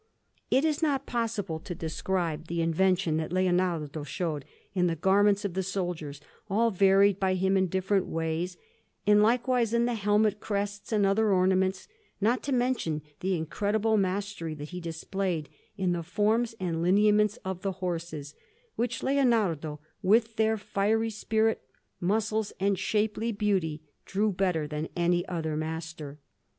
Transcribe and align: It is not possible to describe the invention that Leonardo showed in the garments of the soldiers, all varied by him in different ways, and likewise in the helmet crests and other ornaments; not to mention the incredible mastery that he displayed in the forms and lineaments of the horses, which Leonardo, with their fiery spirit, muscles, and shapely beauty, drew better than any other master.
It 0.49 0.65
is 0.65 0.81
not 0.81 1.05
possible 1.05 1.59
to 1.59 1.75
describe 1.75 2.47
the 2.47 2.63
invention 2.63 3.17
that 3.17 3.31
Leonardo 3.31 4.01
showed 4.03 4.45
in 4.73 4.87
the 4.87 4.95
garments 4.95 5.45
of 5.45 5.53
the 5.53 5.61
soldiers, 5.61 6.19
all 6.49 6.71
varied 6.71 7.19
by 7.19 7.35
him 7.35 7.55
in 7.55 7.67
different 7.67 8.07
ways, 8.07 8.57
and 9.05 9.21
likewise 9.21 9.75
in 9.75 9.85
the 9.85 9.93
helmet 9.93 10.39
crests 10.39 10.91
and 10.91 11.05
other 11.05 11.31
ornaments; 11.31 11.87
not 12.19 12.41
to 12.41 12.51
mention 12.51 13.03
the 13.19 13.35
incredible 13.37 13.95
mastery 13.95 14.55
that 14.55 14.69
he 14.69 14.81
displayed 14.81 15.49
in 15.77 15.91
the 15.91 16.01
forms 16.01 16.55
and 16.59 16.81
lineaments 16.81 17.37
of 17.45 17.61
the 17.61 17.73
horses, 17.73 18.33
which 18.75 19.03
Leonardo, 19.03 19.79
with 20.01 20.35
their 20.35 20.57
fiery 20.57 21.11
spirit, 21.11 21.61
muscles, 21.99 22.51
and 22.59 22.79
shapely 22.79 23.31
beauty, 23.31 23.83
drew 24.05 24.31
better 24.31 24.65
than 24.67 24.89
any 24.95 25.23
other 25.27 25.55
master. 25.55 26.17